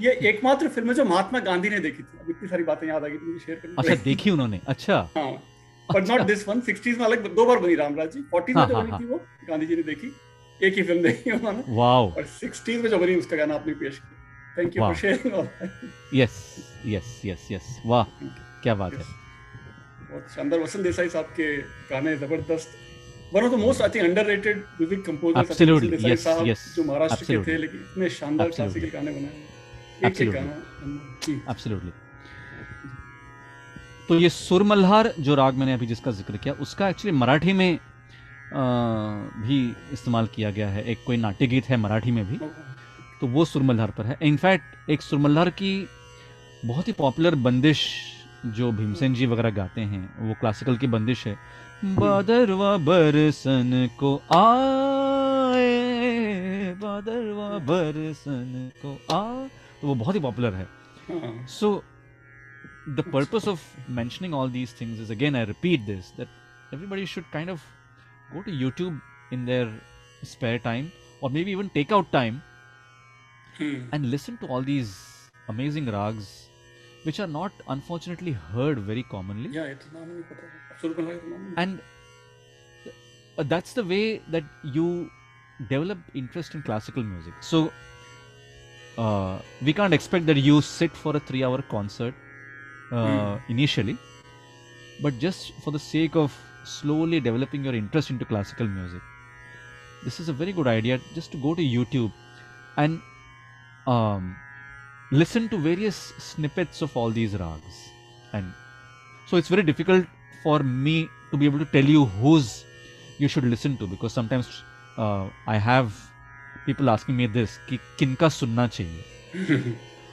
[0.00, 3.04] ये एकमात्र फ़िल्म है जो महात्मा गांधी ने देखी थी। अब इतनी सारी बातें याद
[3.04, 5.30] आ गई मुझे शेयर करनी अच्छा देखी उन्होंने। अच्छा। हाँ
[5.88, 8.68] but not this one sixties में अलग दो बार बनी रामराज जी। फोर्टीज में हाँ,
[8.68, 10.12] जो हाँ, बनी। थी वो गांधी जी ने देखी।
[10.60, 13.98] एक ही फ़िल्म देखी उन्होंने। वाओ। और सिक्सटीज में जो बनी उसका गाना आपने पेश
[13.98, 14.16] किया।
[14.58, 14.94] Thank you for.
[14.94, 16.36] Sharing yes
[16.86, 18.04] yes yes yes वाह
[18.62, 19.19] क्या बात है।
[20.10, 21.46] बहुत शानदार वसंत देसाई साहब के
[21.90, 22.68] गाने ज़बरदस्त।
[23.34, 25.42] One of the most I think underrated music composer
[26.44, 30.54] yes, जो महाराष्ट्र के थे लेकिन इतने शानदार क्लासिकल गाने बनाए। एक एक गाना
[31.50, 31.92] एब्सोल्युटली
[34.08, 37.70] तो ये सुर मल्हार जो राग मैंने अभी जिसका ज़िक्र किया उसका एक्चुअली मराठी में
[37.72, 38.62] अ,
[39.42, 39.58] भी
[39.92, 42.38] इस्तेमाल किया गया है। एक कोई नाट्य गीत है मराठी में भी
[43.20, 45.72] तो वो सुरमल्हार पर है। इनफैक्ट एक सुरमल्हार की
[46.64, 47.84] बहुत ही पॉपुलर बंदिश
[48.46, 51.36] जो भीमसेन जी वगैरह गाते हैं वो क्लासिकल की बंदिश है।
[51.82, 55.68] हम्म। बदरवा बरसन को आए
[56.82, 59.22] बदरवा बरसन को आ
[59.80, 60.66] तो वो बहुत ही पॉपुलर है।
[61.48, 61.82] So
[62.88, 63.60] the purpose of
[63.90, 66.28] mentioning all these things is again I repeat this that
[66.74, 67.64] everybody should kind of
[68.34, 69.00] go to YouTube
[69.32, 69.80] in their
[70.24, 70.88] spare time
[71.22, 72.40] और maybe even take out time
[73.62, 74.94] and listen to all these
[75.48, 76.28] amazing raags
[77.04, 79.48] which are not unfortunately heard very commonly.
[79.50, 79.74] Yeah,
[81.56, 81.80] and
[83.38, 85.10] that's the way that you
[85.68, 87.34] develop interest in classical music.
[87.40, 87.72] So
[88.98, 92.14] uh, we can't expect that you sit for a three-hour concert
[92.92, 93.40] uh, mm.
[93.48, 93.96] initially,
[95.02, 99.00] but just for the sake of slowly developing your interest into classical music,
[100.04, 101.00] this is a very good idea.
[101.14, 102.12] Just to go to YouTube
[102.76, 103.00] and
[103.86, 104.36] um,
[105.10, 107.90] listen to various snippets of all these rags.
[108.32, 108.52] And
[109.26, 110.06] so it's very difficult
[110.42, 112.64] for me to be able to tell you whose
[113.18, 114.62] you should listen to because sometimes
[114.96, 115.92] uh, I have
[116.66, 119.02] people asking me this कि किनका सुनना चाहिए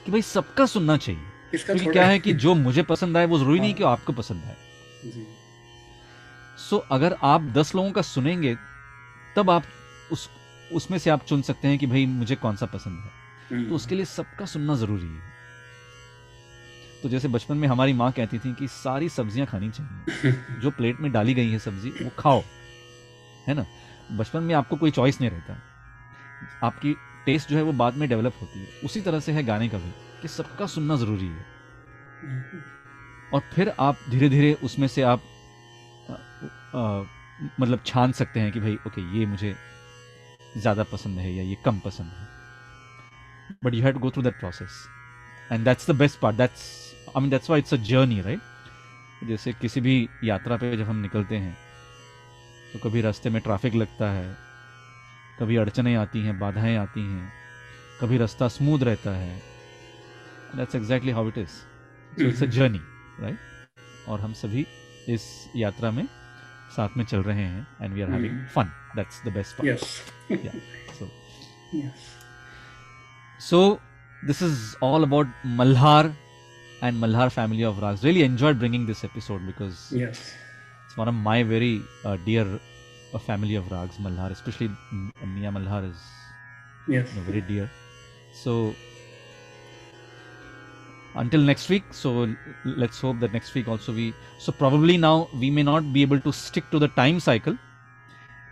[0.04, 1.20] कि भाई सबका सुनना चाहिए
[1.54, 4.12] इसका क्योंकि छोड़ा क्या है कि जो मुझे पसंद आए वो ज़रूरी नहीं कि आपको
[4.12, 4.56] पसंद आए
[6.68, 8.56] सो अगर आप दस लोगों का सुनेंगे
[9.36, 9.64] तब आप
[10.12, 10.28] उस
[10.74, 13.17] उसमें से आप चुन सकते हैं कि भाई मुझे कौन सा पसंद है हम्म,
[13.50, 15.32] तो उसके लिए सबका सुनना ज़रूरी है।
[17.02, 20.06] तो जैसे बचपन में हमारी माँ कहती थी कि सारी सब्ज़ियाँ खानी चाहिए।
[20.56, 22.48] जो प्लेट में डाली गई है सब्ज़ी वो खाओ।
[23.46, 23.66] है ना?
[24.10, 25.60] बचपन में आपको कोई चॉइस नहीं रहता।
[26.62, 26.92] आपकी
[27.26, 29.78] टेस्ट जो है वो बाद में डेवलप होती है। उसी तरह से है गाने का
[29.78, 31.46] भी कि सबका सुनना ज़रूरी है।
[32.22, 32.62] हम्म,
[33.32, 35.24] और फिर आप धीरे धीरे उसमें से आप
[36.06, 36.14] अ,
[36.74, 37.08] अ,
[37.58, 39.58] मतलब छान सकते हैं कि भाई ओके ये मुझे
[40.54, 42.27] ज़्यादा पसंद है या ये कम पसंद है।
[43.64, 44.86] But you have to go through that process
[45.52, 48.40] and that's the best part that's I mean that's why it's a journey right
[49.24, 51.56] जैसे किसी भी यात्रा पे जब हम निकलते हैं
[52.72, 54.36] तो कभी रास्ते में ट्रैफ़िक लगता है
[55.40, 57.32] कभी अड़चने आती हैं बाधाएँ आती हैं
[58.00, 59.42] कभी रास्ता स्मूथ रहता है।
[60.56, 62.80] That's exactly how it is it's a journey
[63.20, 63.38] right
[64.08, 64.66] और हम सभी
[65.08, 66.06] इस यात्रा में
[66.76, 68.46] साथ में चल रहे हैं and we are having.
[68.46, 69.84] Fun that's the best part yes.
[70.98, 71.10] So
[71.74, 72.17] yes.
[73.38, 73.80] So
[74.22, 76.12] this is all about malhar
[76.82, 80.34] and malhar family of rags really enjoyed bringing this episode because yes.
[80.84, 82.46] it's one of my very uh, dear
[83.14, 84.30] uh, family of rags malhar.
[84.30, 85.96] Especially M- mia malhar is
[86.88, 87.08] yes.
[87.10, 87.70] you know, very dear.
[88.32, 88.74] So
[91.14, 95.28] until next week so l- let's hope that next week also we so probably now
[95.40, 97.56] we may not be able to stick to the time cycle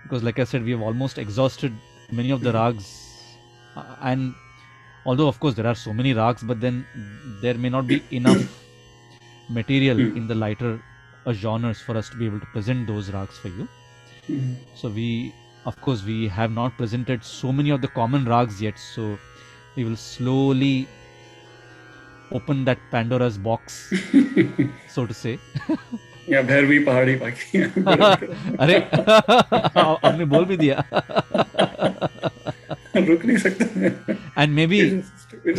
[0.03, 1.72] because like i said we have almost exhausted
[2.11, 2.89] many of the rags
[3.76, 4.34] uh, and
[5.05, 6.76] although of course there are so many rags but then
[7.43, 8.41] there may not be enough
[9.59, 10.17] material Hmm.
[10.22, 10.72] in the lighter
[11.26, 13.67] uh, genres for us to be able to present those rags for you
[14.30, 14.51] Mhm.
[14.82, 15.07] so we,
[15.69, 18.78] of course, we have not presented so many of the common rags yet.
[18.84, 19.03] So
[19.76, 20.88] we will slowly
[22.39, 23.80] open that Pandora's box,
[24.95, 25.34] so to say.
[26.30, 27.61] या भैरवी पहाड़ी बाकी
[28.65, 28.76] अरे
[29.84, 30.84] आपने बोल भी दिया
[32.95, 34.80] रुक नहीं सकता and maybe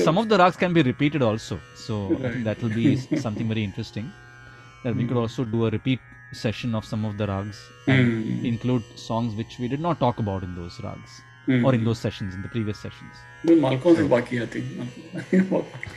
[0.04, 2.32] some of the rags can be repeated also so I Right.
[2.34, 2.86] think that will be
[3.24, 4.06] something very interesting
[4.84, 6.00] that we could also do a repeat
[6.42, 7.60] session of some of the rags
[7.96, 8.46] and Hmm.
[8.52, 11.18] include songs which we did not talk about in those rags
[11.50, 11.64] Hmm.
[11.64, 15.72] or in those sessions in the previous sessions वो मालकों से बाकी आती है बहुत
[15.72, 15.90] बाकी।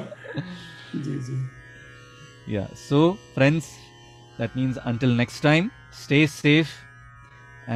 [1.07, 1.39] जी जी
[2.51, 2.69] Yeah.
[2.73, 2.99] So,
[3.35, 3.67] friends,
[4.37, 6.71] that means until next time, stay safe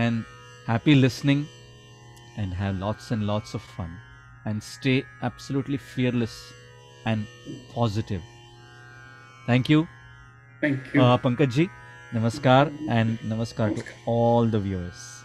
[0.04, 0.24] and
[0.70, 1.44] happy listening
[2.41, 3.97] and have lots and lots of fun
[4.47, 6.37] and stay absolutely fearless
[7.07, 7.27] and
[7.75, 8.23] positive.
[9.47, 9.87] Thank you.
[10.61, 11.01] Thank you.
[11.03, 11.69] Uh, Pankaj ji,
[12.15, 15.20] namaskar and namaskar to all the viewers.